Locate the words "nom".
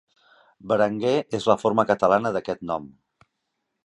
2.71-2.89